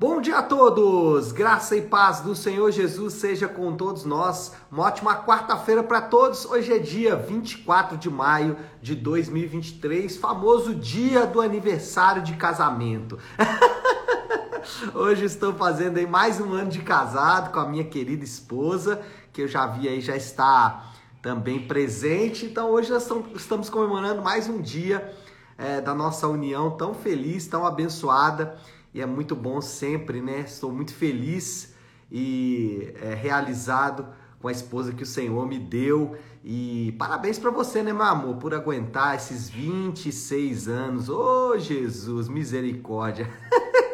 [0.00, 1.32] Bom dia a todos!
[1.32, 4.52] Graça e paz do Senhor Jesus seja com todos nós.
[4.70, 6.44] Uma ótima quarta-feira para todos.
[6.44, 13.18] Hoje é dia 24 de maio de 2023, famoso dia do aniversário de casamento.
[14.94, 19.02] Hoje estou fazendo aí mais um ano de casado com a minha querida esposa,
[19.32, 22.46] que eu já vi aí já está também presente.
[22.46, 25.12] Então hoje nós estamos comemorando mais um dia
[25.56, 28.56] é, da nossa união tão feliz, tão abençoada
[28.98, 30.40] e é muito bom sempre, né?
[30.40, 31.72] Estou muito feliz
[32.10, 34.04] e é, realizado
[34.40, 36.16] com a esposa que o Senhor me deu.
[36.42, 41.08] E parabéns para você, né, meu amor, por aguentar esses 26 anos.
[41.08, 43.30] Ô, oh, Jesus, misericórdia.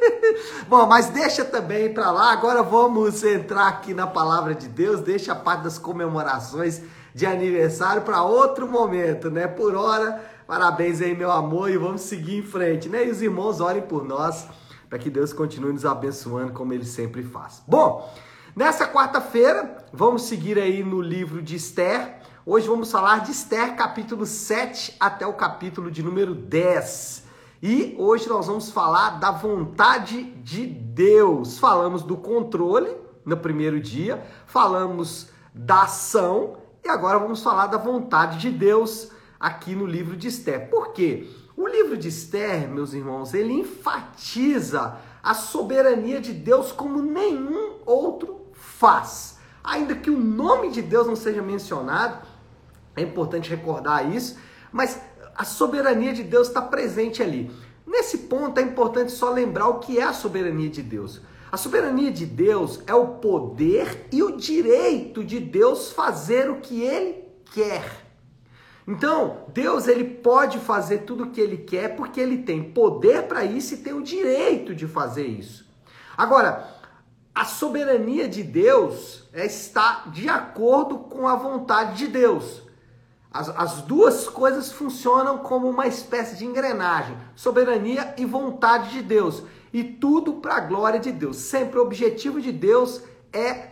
[0.71, 2.33] Bom, mas deixa também para lá.
[2.33, 5.03] Agora vamos entrar aqui na palavra de Deus.
[5.03, 6.81] Deixa a parte das comemorações
[7.15, 9.47] de aniversário para outro momento, né?
[9.47, 13.07] Por hora, parabéns aí, meu amor, e vamos seguir em frente, né?
[13.07, 14.48] E os irmãos orem por nós
[14.95, 17.61] para que Deus continue nos abençoando como ele sempre faz.
[17.66, 18.09] Bom,
[18.55, 22.20] nessa quarta-feira, vamos seguir aí no livro de Esther.
[22.47, 27.25] Hoje vamos falar de Esther, capítulo 7 até o capítulo de número 10.
[27.61, 31.59] E hoje nós vamos falar da vontade de Deus.
[31.59, 38.39] Falamos do controle no primeiro dia, falamos da ação e agora vamos falar da vontade
[38.39, 40.70] de Deus aqui no livro de Esther.
[40.70, 41.28] Por quê?
[41.56, 48.48] O livro de Esther, meus irmãos, ele enfatiza a soberania de Deus como nenhum outro
[48.52, 49.38] faz.
[49.62, 52.27] Ainda que o nome de Deus não seja mencionado,
[52.97, 54.36] é importante recordar isso,
[54.72, 55.00] mas
[55.34, 57.50] a soberania de Deus está presente ali.
[57.86, 61.20] Nesse ponto é importante só lembrar o que é a soberania de Deus.
[61.52, 66.82] A soberania de Deus é o poder e o direito de Deus fazer o que
[66.82, 68.03] ele quer.
[68.87, 73.45] Então, Deus ele pode fazer tudo o que ele quer porque ele tem poder para
[73.45, 75.67] isso e tem o direito de fazer isso.
[76.17, 76.69] Agora,
[77.35, 82.62] a soberania de Deus está de acordo com a vontade de Deus.
[83.33, 89.43] As, as duas coisas funcionam como uma espécie de engrenagem: soberania e vontade de Deus.
[89.73, 91.39] E tudo para a glória de Deus.
[91.39, 93.13] Sempre o objetivo de Deus é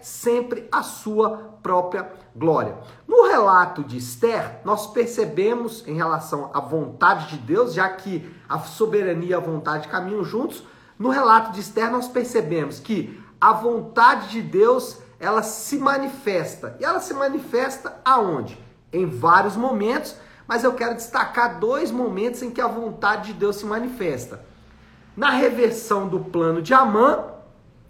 [0.02, 2.76] sempre a sua própria glória.
[3.06, 8.58] No relato de Esther, nós percebemos em relação à vontade de Deus, já que a
[8.58, 10.64] soberania e a vontade caminham juntos,
[10.98, 16.76] no relato de Esther nós percebemos que a vontade de Deus, ela se manifesta.
[16.78, 18.56] E ela se manifesta aonde?
[18.92, 23.56] Em vários momentos, mas eu quero destacar dois momentos em que a vontade de Deus
[23.56, 24.44] se manifesta.
[25.16, 27.24] Na reversão do plano de Amã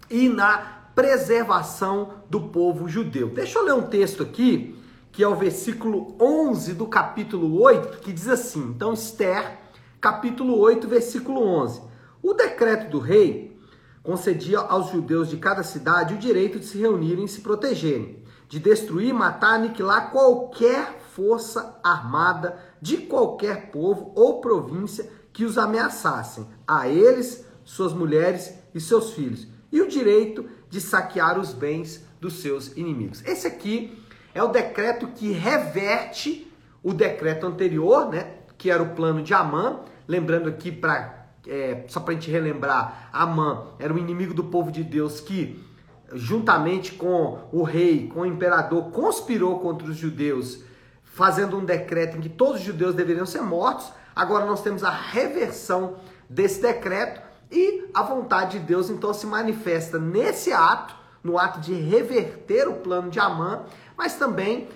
[0.09, 3.29] e na preservação do povo judeu.
[3.29, 4.79] Deixa eu ler um texto aqui,
[5.11, 9.59] que é o versículo 11 do capítulo 8, que diz assim: então, Esther,
[9.99, 11.81] capítulo 8, versículo 11.
[12.21, 13.57] O decreto do rei
[14.03, 18.59] concedia aos judeus de cada cidade o direito de se reunirem e se protegerem, de
[18.59, 26.87] destruir, matar, aniquilar qualquer força armada de qualquer povo ou província que os ameaçassem, a
[26.87, 32.75] eles, suas mulheres e seus filhos, e o direito de saquear os bens dos seus
[32.75, 33.23] inimigos.
[33.27, 34.03] Esse aqui
[34.33, 36.51] é o decreto que reverte
[36.81, 38.31] o decreto anterior, né?
[38.57, 39.81] Que era o plano de Amã.
[40.07, 44.71] Lembrando aqui, para é, só para a gente relembrar, Amã era um inimigo do povo
[44.71, 45.63] de Deus que,
[46.11, 50.63] juntamente com o rei, com o imperador, conspirou contra os judeus,
[51.03, 53.93] fazendo um decreto em que todos os judeus deveriam ser mortos.
[54.15, 55.97] Agora nós temos a reversão
[56.27, 57.21] desse decreto
[57.53, 62.77] e a vontade de Deus então se manifesta nesse ato, no ato de reverter o
[62.77, 63.61] plano de Amã,
[63.95, 64.67] mas também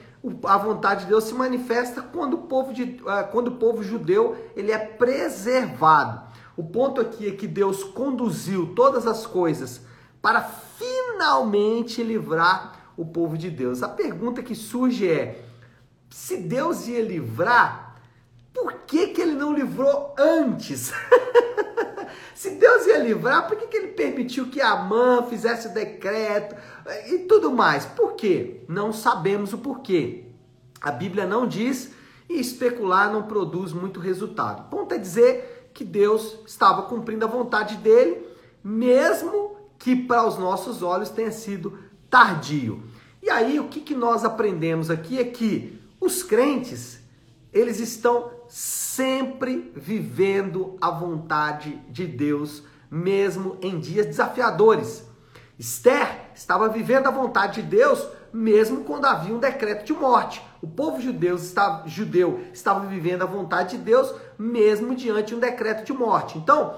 [0.43, 4.38] a vontade de Deus se manifesta quando o povo, de, ah, quando o povo judeu
[4.55, 6.21] ele é preservado.
[6.55, 9.81] O ponto aqui é que Deus conduziu todas as coisas
[10.21, 13.81] para finalmente livrar o povo de Deus.
[13.81, 15.44] A pergunta que surge é:
[16.09, 17.95] se Deus ia livrar,
[18.53, 20.91] por que, que ele não livrou antes?
[22.38, 26.56] Se Deus ia livrar, por que, que ele permitiu que Amã fizesse o decreto
[27.07, 27.84] e tudo mais?
[27.84, 28.62] Por quê?
[28.68, 30.25] Não sabemos o porquê.
[30.80, 31.92] A Bíblia não diz
[32.30, 34.68] e especular não produz muito resultado.
[34.68, 38.24] O ponto é dizer que Deus estava cumprindo a vontade dele,
[38.63, 42.83] mesmo que para os nossos olhos tenha sido tardio.
[43.19, 47.00] E aí o que, que nós aprendemos aqui é que os crentes,
[47.51, 55.05] eles estão sempre vivendo a vontade de Deus, mesmo em dias desafiadores.
[55.59, 60.41] Esther estava vivendo a vontade de Deus, mesmo quando havia um decreto de morte.
[60.61, 65.39] O povo judeu estava, judeu estava vivendo a vontade de Deus, mesmo diante de um
[65.39, 66.38] decreto de morte.
[66.38, 66.75] Então,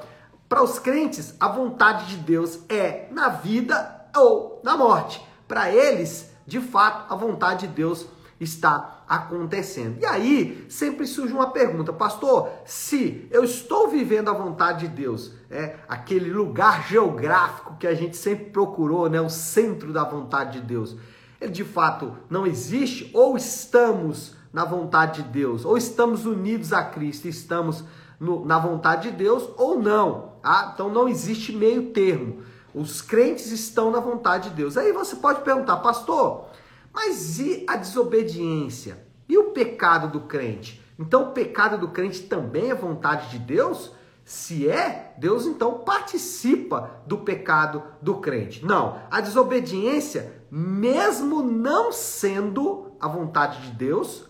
[0.50, 5.24] Para os crentes, a vontade de Deus é na vida ou na morte.
[5.48, 8.08] Para eles, de fato, a vontade de Deus
[8.40, 9.98] está acontecendo.
[10.00, 15.34] E aí sempre surge uma pergunta, pastor: se eu estou vivendo a vontade de Deus,
[15.50, 20.68] é aquele lugar geográfico que a gente sempre procurou, né, o centro da vontade de
[20.68, 20.96] Deus,
[21.42, 26.84] ele de fato não existe ou estamos na vontade de Deus, ou estamos unidos a
[26.84, 27.84] Cristo, estamos
[28.20, 30.34] no, na vontade de Deus ou não.
[30.42, 30.72] Tá?
[30.74, 32.44] Então não existe meio termo.
[32.74, 34.78] Os crentes estão na vontade de Deus.
[34.78, 36.46] Aí você pode perguntar, pastor,
[36.94, 39.06] mas e a desobediência?
[39.28, 40.84] E o pecado do crente?
[40.98, 43.94] Então o pecado do crente também é vontade de Deus?
[44.26, 48.64] Se é, Deus então participa do pecado do crente.
[48.66, 54.26] Não, a desobediência, mesmo não sendo a vontade de Deus,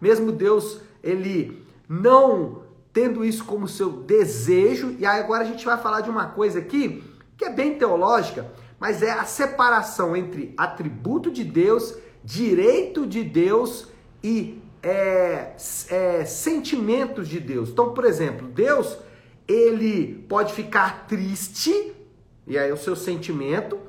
[0.00, 2.62] mesmo Deus ele não
[2.92, 7.04] tendo isso como seu desejo, e agora a gente vai falar de uma coisa aqui
[7.36, 8.50] que é bem teológica,
[8.84, 13.88] mas é a separação entre atributo de Deus, direito de Deus
[14.22, 15.54] e é,
[15.88, 17.70] é, sentimentos de Deus.
[17.70, 18.98] Então, por exemplo, Deus
[19.48, 21.94] ele pode ficar triste,
[22.46, 23.80] e aí é o seu sentimento,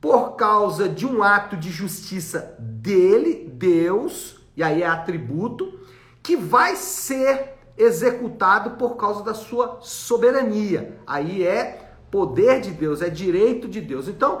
[0.00, 5.76] por causa de um ato de justiça dele, Deus, e aí é atributo,
[6.22, 11.00] que vai ser executado por causa da sua soberania.
[11.04, 14.08] Aí é poder de Deus, é direito de Deus.
[14.08, 14.40] Então,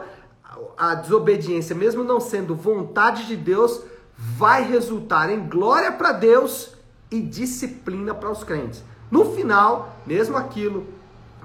[0.76, 3.82] a desobediência, mesmo não sendo vontade de Deus,
[4.16, 6.74] vai resultar em glória para Deus
[7.10, 8.82] e disciplina para os crentes.
[9.10, 10.86] No final, mesmo aquilo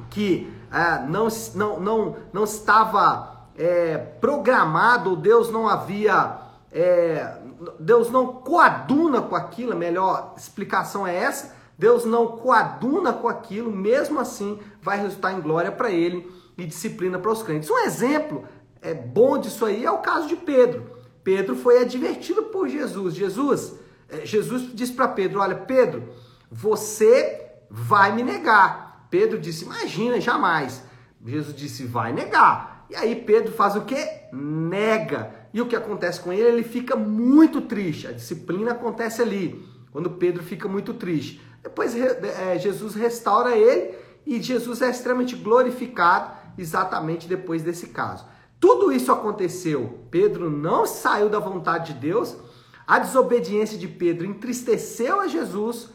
[0.10, 6.38] que é, não, não, não, não estava é, programado, Deus não havia.
[6.72, 7.38] É,
[7.78, 13.72] Deus não coaduna com aquilo, a melhor explicação é essa Deus não coaduna com aquilo,
[13.72, 17.70] mesmo assim vai resultar em glória para ele e disciplina para os crentes.
[17.70, 18.44] Um exemplo
[18.82, 21.02] é bom disso aí é o caso de Pedro.
[21.24, 23.14] Pedro foi advertido por Jesus.
[23.14, 23.76] Jesus,
[24.10, 26.10] é, Jesus disse para Pedro: Olha, Pedro,
[26.52, 29.08] você vai me negar.
[29.10, 30.84] Pedro disse: Imagina, jamais.
[31.24, 32.86] Jesus disse: Vai negar.
[32.90, 34.04] E aí Pedro faz o que?
[34.34, 35.34] Nega.
[35.54, 36.48] E o que acontece com ele?
[36.48, 38.08] Ele fica muito triste.
[38.08, 41.42] A disciplina acontece ali, quando Pedro fica muito triste.
[41.64, 48.26] Depois é, Jesus restaura ele e Jesus é extremamente glorificado exatamente depois desse caso.
[48.60, 50.00] Tudo isso aconteceu.
[50.12, 52.38] Pedro não saiu da vontade de Deus.
[52.86, 55.90] A desobediência de Pedro entristeceu a Jesus,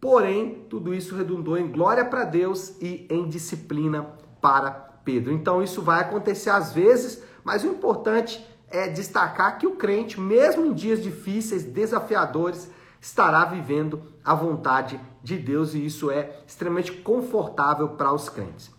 [0.00, 4.70] porém, tudo isso redundou em glória para Deus e em disciplina para
[5.04, 5.32] Pedro.
[5.32, 10.66] Então, isso vai acontecer às vezes, mas o importante é destacar que o crente, mesmo
[10.66, 12.70] em dias difíceis, desafiadores,
[13.04, 18.70] estará vivendo a vontade de Deus e isso é extremamente confortável para os crentes.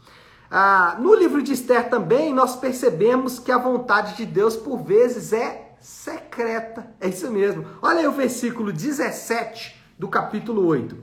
[0.49, 5.31] Ah, no livro de Esther também nós percebemos que a vontade de Deus por vezes
[5.31, 6.91] é secreta.
[6.99, 7.67] É isso mesmo.
[7.83, 10.97] Olha aí o versículo 17 do capítulo 8.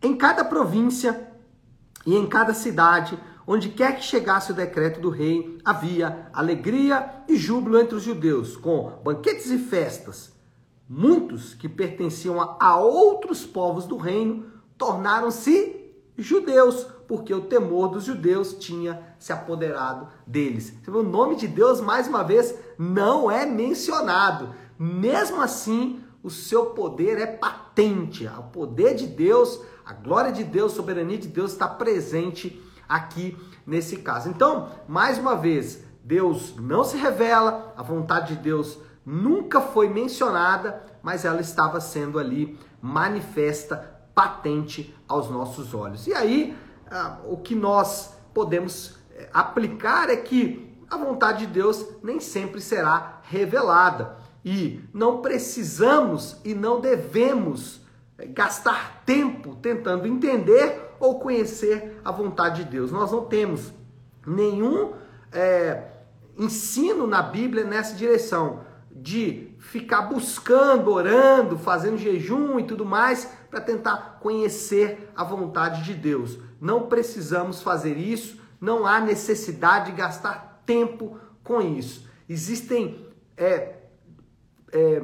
[0.00, 1.32] Em cada província
[2.06, 7.36] e em cada cidade, onde quer que chegasse o decreto do rei, havia alegria e
[7.36, 10.31] júbilo entre os judeus, com banquetes e festas
[10.94, 14.44] Muitos que pertenciam a outros povos do reino
[14.76, 20.76] tornaram-se judeus, porque o temor dos judeus tinha se apoderado deles.
[20.86, 24.54] O nome de Deus, mais uma vez, não é mencionado.
[24.78, 28.26] Mesmo assim, o seu poder é patente.
[28.26, 33.34] O poder de Deus, a glória de Deus, a soberania de Deus está presente aqui
[33.66, 34.28] nesse caso.
[34.28, 40.84] Então, mais uma vez, Deus não se revela, a vontade de Deus nunca foi mencionada,
[41.02, 46.06] mas ela estava sendo ali manifesta, patente aos nossos olhos.
[46.06, 46.56] E aí,
[46.90, 52.60] ah, o que nós podemos eh, aplicar é que a vontade de Deus nem sempre
[52.60, 54.16] será revelada.
[54.44, 57.80] E não precisamos e não devemos
[58.18, 62.92] eh, gastar tempo tentando entender ou conhecer a vontade de Deus.
[62.92, 63.72] Nós não temos
[64.26, 64.92] nenhum
[65.32, 65.84] é,
[66.38, 68.60] ensino na Bíblia nessa direção
[68.94, 75.94] de ficar buscando, orando, fazendo jejum e tudo mais para tentar conhecer a vontade de
[75.94, 76.38] Deus.
[76.60, 82.08] Não precisamos fazer isso, não há necessidade de gastar tempo com isso.
[82.28, 83.06] Existem
[83.36, 83.76] é,
[84.72, 85.02] é,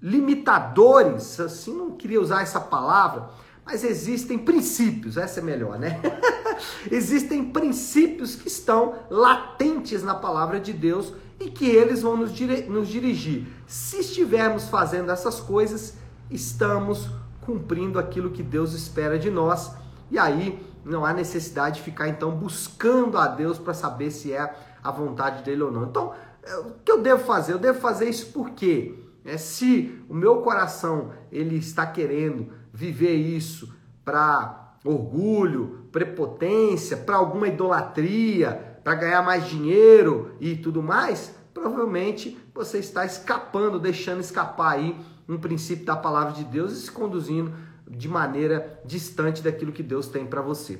[0.00, 3.30] limitadores, assim, não queria usar essa palavra,
[3.64, 6.00] mas existem princípios, essa é melhor, né?
[6.90, 12.62] existem princípios que estão latentes na palavra de Deus e que eles vão nos, dire
[12.62, 13.46] nos dirigir.
[13.66, 15.96] Se estivermos fazendo essas coisas,
[16.30, 17.08] estamos
[17.40, 19.72] cumprindo aquilo que Deus espera de nós.
[20.10, 24.54] E aí não há necessidade de ficar então buscando a Deus para saber se é
[24.82, 25.84] a vontade dele ou não.
[25.84, 26.12] Então,
[26.42, 27.52] é, o que eu devo fazer?
[27.52, 33.74] Eu devo fazer isso porque é, se o meu coração ele está querendo viver isso
[34.04, 42.78] para orgulho, prepotência, para alguma idolatria, para ganhar mais dinheiro e tudo mais, provavelmente você
[42.78, 44.94] está escapando, deixando escapar aí
[45.26, 47.52] um princípio da palavra de Deus e se conduzindo
[47.88, 50.78] de maneira distante daquilo que Deus tem para você.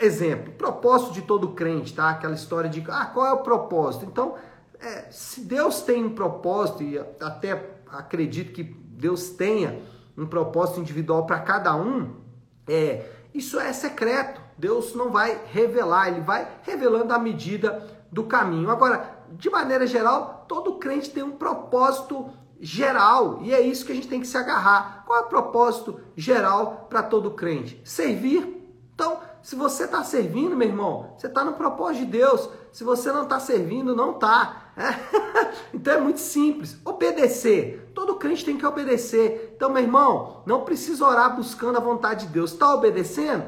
[0.00, 2.10] Exemplo, propósito de todo crente, tá?
[2.10, 4.04] Aquela história de, ah, qual é o propósito?
[4.04, 4.34] Então,
[4.80, 9.80] é, se Deus tem um propósito, e até acredito que Deus tenha
[10.16, 12.16] um propósito individual para cada um,
[12.66, 14.47] é, isso é secreto.
[14.58, 18.70] Deus não vai revelar, ele vai revelando à medida do caminho.
[18.70, 22.28] Agora, de maneira geral, todo crente tem um propósito
[22.60, 25.04] geral e é isso que a gente tem que se agarrar.
[25.06, 27.80] Qual é o propósito geral para todo crente?
[27.84, 28.56] Servir.
[28.94, 32.50] Então, se você está servindo, meu irmão, você está no propósito de Deus.
[32.72, 34.72] Se você não está servindo, não está.
[34.76, 35.52] É?
[35.72, 36.76] então é muito simples.
[36.84, 37.92] Obedecer.
[37.94, 39.52] Todo crente tem que obedecer.
[39.54, 42.52] Então, meu irmão, não precisa orar buscando a vontade de Deus.
[42.52, 43.44] Está obedecendo?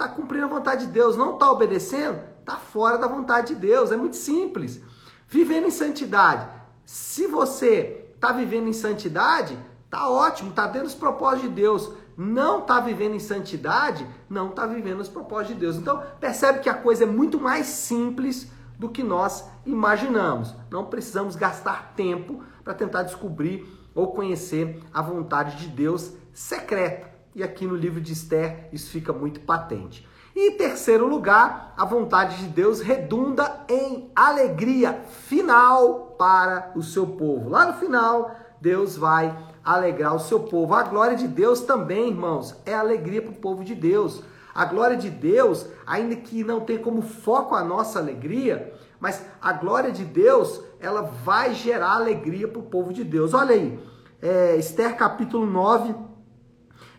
[0.00, 1.14] Está cumprindo a vontade de Deus.
[1.14, 2.20] Não está obedecendo?
[2.40, 3.92] Está fora da vontade de Deus.
[3.92, 4.80] É muito simples.
[5.28, 6.48] Vivendo em santidade.
[6.86, 9.58] Se você está vivendo em santidade,
[9.90, 11.92] tá ótimo, está dentro dos propósitos de Deus.
[12.16, 15.76] Não está vivendo em santidade, não está vivendo os propósitos de Deus.
[15.76, 20.54] Então, percebe que a coisa é muito mais simples do que nós imaginamos.
[20.70, 27.09] Não precisamos gastar tempo para tentar descobrir ou conhecer a vontade de Deus secreta.
[27.34, 30.06] E aqui no livro de Esther isso fica muito patente.
[30.34, 37.06] E em terceiro lugar, a vontade de Deus redunda em alegria final para o seu
[37.06, 37.50] povo.
[37.50, 40.74] Lá no final, Deus vai alegrar o seu povo.
[40.74, 44.22] A glória de Deus também, irmãos, é alegria para o povo de Deus.
[44.54, 49.52] A glória de Deus, ainda que não tenha como foco a nossa alegria, mas a
[49.52, 53.34] glória de Deus, ela vai gerar alegria para o povo de Deus.
[53.34, 53.78] Olha aí,
[54.20, 55.94] é, Esther capítulo 9,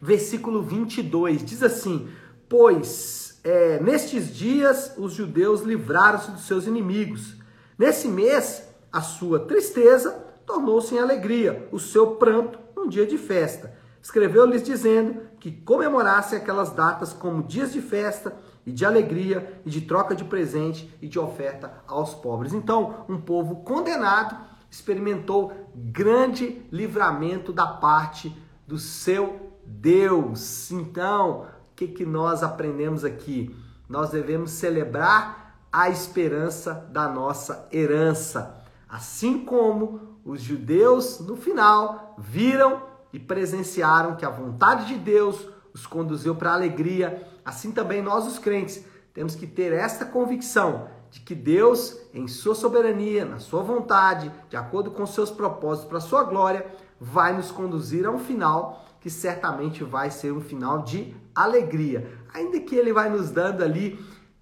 [0.02, 2.10] versículo 22, diz assim:
[2.50, 7.36] Pois é, nestes dias os judeus livraram-se dos seus inimigos.
[7.78, 10.12] Nesse mês, a sua tristeza
[10.46, 13.74] tornou-se em alegria, o seu pranto um dia de festa.
[14.02, 19.82] Escreveu-lhes dizendo que comemorassem aquelas datas como dias de festa e de alegria e de
[19.82, 22.54] troca de presente e de oferta aos pobres.
[22.54, 24.36] Então, um povo condenado
[24.70, 28.36] experimentou grande livramento da parte
[28.68, 30.72] do seu Deus.
[30.72, 33.56] Então, o que, que nós aprendemos aqui?
[33.88, 38.62] Nós devemos celebrar a esperança da nossa herança.
[38.90, 45.88] Assim como os judeus, no final, viram e presenciaram que a vontade de Deus os
[45.88, 51.22] conduziu para a alegria, assim também nós, os crentes, temos que ter esta convicção de
[51.22, 56.24] que Deus, em sua soberania, na sua vontade, de acordo com seus propósitos para sua
[56.24, 56.66] glória,
[57.00, 62.08] vai nos conduzir a um final que certamente vai ser um final de alegria.
[62.34, 64.00] Ainda que ele vai nos dando ali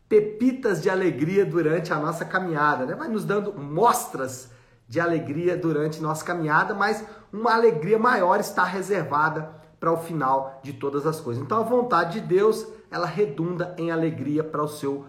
[0.08, 2.94] pepitas de alegria durante a nossa caminhada, né?
[2.94, 4.52] vai nos dando mostras
[4.88, 9.50] de alegria durante nossa caminhada, mas uma alegria maior está reservada
[9.80, 11.42] para o final de todas as coisas.
[11.42, 15.06] Então a vontade de Deus, ela redunda em alegria para o seu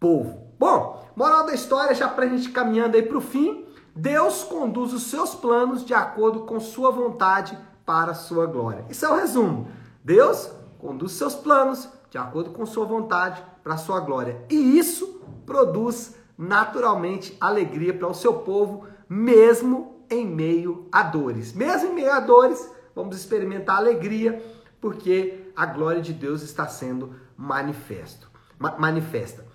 [0.00, 0.52] povo.
[0.58, 4.94] Bom, moral da história, já para a gente caminhando aí para o fim, Deus conduz
[4.94, 8.84] os seus planos de acordo com sua vontade para a sua glória.
[8.90, 9.68] Isso é o resumo.
[10.04, 14.44] Deus conduz seus planos de acordo com sua vontade para a sua glória.
[14.50, 21.52] E isso produz naturalmente alegria para o seu povo, mesmo em meio a dores.
[21.52, 24.44] Mesmo em meio a dores, vamos experimentar alegria,
[24.80, 29.46] porque a glória de Deus está sendo manifesto, ma manifesta.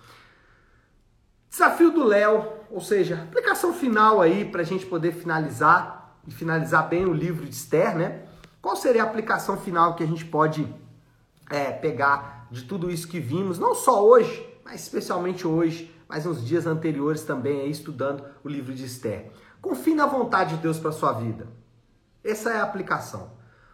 [1.48, 6.88] Desafio do Léo, ou seja, aplicação final aí para a gente poder finalizar e finalizar
[6.88, 8.22] bem o livro de Esther, né?
[8.60, 10.72] Qual seria a aplicação final que a gente pode
[11.50, 16.44] é, pegar de tudo isso que vimos, não só hoje, mas especialmente hoje, mas nos
[16.44, 19.30] dias anteriores também, aí, estudando o livro de Esther?
[19.60, 21.48] Confie na vontade de Deus para sua vida.
[22.22, 23.32] Essa é a aplicação.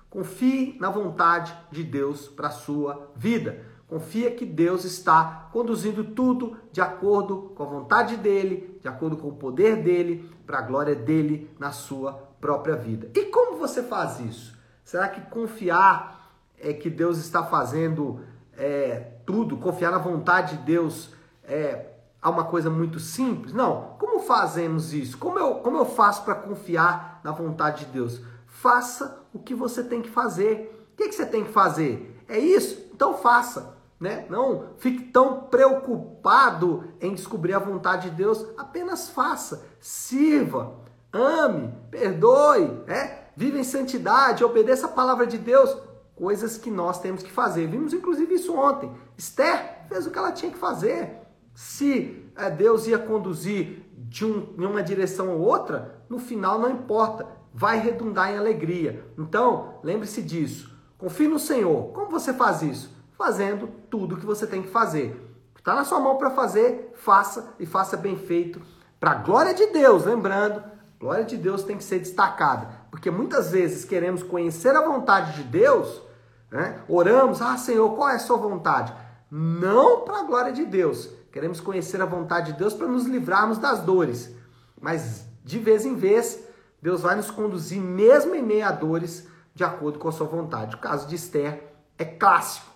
[0.09, 3.63] Confie na vontade de Deus para sua vida.
[3.87, 9.29] Confia que Deus está conduzindo tudo de acordo com a vontade dele, de acordo com
[9.29, 13.11] o poder dele, para a glória dele na sua própria vida.
[13.15, 14.57] E como você faz isso?
[14.85, 18.21] Será que confiar é que Deus está fazendo
[18.57, 21.13] é, tudo, confiar na vontade de Deus
[21.45, 21.87] é
[22.25, 23.53] uma coisa muito simples?
[23.53, 23.95] Não.
[23.99, 25.17] Como fazemos isso?
[25.19, 28.21] Como eu, como eu faço para confiar na vontade de Deus?
[28.47, 30.87] Faça o que você tem que fazer.
[30.93, 32.23] O que, que você tem que fazer?
[32.29, 32.91] É isso?
[32.93, 33.77] Então faça.
[34.01, 34.27] né?
[34.29, 38.45] Não fique tão preocupado em descobrir a vontade de Deus.
[38.57, 40.75] Apenas faça, sirva,
[41.13, 43.19] ame, perdoe, né?
[43.37, 45.77] Viva em santidade, obedeça a palavra de Deus.
[46.15, 47.69] Coisas que nós temos que fazer.
[47.69, 48.93] Vimos inclusive isso ontem.
[49.17, 51.23] Esther fez o que ela tinha que fazer.
[51.55, 56.71] Se é, Deus ia conduzir de, um, em uma direção ou outra, no final não
[56.71, 59.05] importa, vai redundar em alegria.
[59.17, 60.77] Então, lembre-se disso.
[60.97, 61.93] Confie no Senhor.
[61.93, 62.93] Como você faz isso?
[63.17, 65.25] Fazendo tudo o que você tem que fazer.
[65.57, 68.61] Está na sua mão para fazer, faça e faça bem feito.
[68.99, 70.63] Para a glória de Deus, lembrando,
[70.99, 72.69] glória de Deus tem que ser destacada.
[72.91, 76.03] Porque muitas vezes queremos conhecer a vontade de Deus,
[76.51, 76.81] né?
[76.89, 78.93] oramos, ah Senhor, qual é a sua vontade?
[79.31, 83.59] Não para a glória de Deus, Queremos conhecer a vontade de Deus para nos livrarmos
[83.59, 84.35] das dores.
[84.81, 86.43] Mas de vez em vez,
[86.81, 90.75] Deus vai nos conduzir, mesmo em meio a dores, de acordo com a sua vontade.
[90.75, 92.67] O caso de Esther é clássico.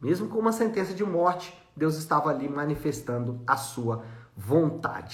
[0.00, 4.21] Mesmo com uma sentença de morte, Deus estava ali manifestando a sua vontade.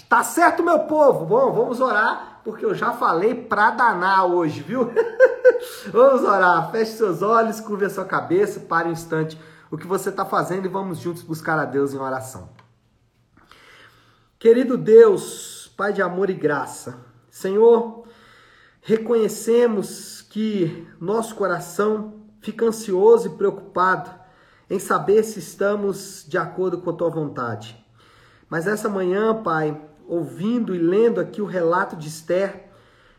[0.08, 1.26] Tá certo, meu povo?
[1.26, 4.90] Bom, vamos orar, porque eu já falei pra danar hoje, viu?
[5.92, 6.70] vamos orar.
[6.70, 9.38] Feche seus olhos, curva a sua cabeça, pare um instante
[9.70, 12.48] o que você está fazendo e vamos juntos buscar a Deus em oração.
[14.38, 16.98] Querido Deus, Pai de amor e graça,
[17.30, 18.04] Senhor,
[18.80, 24.10] reconhecemos que nosso coração fica ansioso e preocupado
[24.68, 27.84] em saber se estamos de acordo com a tua vontade.
[28.48, 32.68] Mas essa manhã, Pai, ouvindo e lendo aqui o relato de Esther,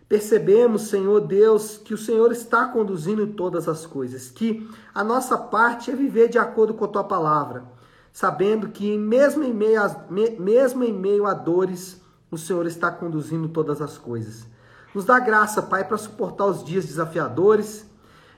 [0.08, 5.92] percebemos, Senhor Deus, que o Senhor está conduzindo todas as coisas, que a nossa parte
[5.92, 7.64] é viver de acordo com a tua palavra,
[8.12, 13.48] sabendo que mesmo em meio a, mesmo em meio a dores, o Senhor está conduzindo
[13.50, 14.48] todas as coisas.
[14.94, 17.86] Nos dá graça, Pai, para suportar os dias desafiadores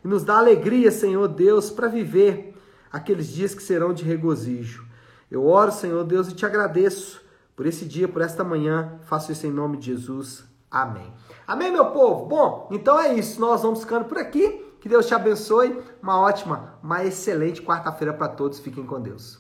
[0.04, 2.54] e nos dá alegria, Senhor Deus, para viver
[2.92, 4.86] aqueles dias que serão de regozijo.
[5.32, 7.22] Eu oro, Senhor Deus, e te agradeço
[7.56, 9.00] por esse dia, por esta manhã.
[9.04, 10.44] Faço isso em nome de Jesus.
[10.70, 11.14] Amém.
[11.48, 12.26] Amém, meu povo?
[12.26, 13.40] Bom, então é isso.
[13.40, 14.66] Nós vamos ficando por aqui.
[14.82, 15.82] Que Deus te abençoe.
[16.04, 18.60] Uma ótima, uma excelente quarta-feira para todos.
[18.60, 19.30] Fiquem com Deus.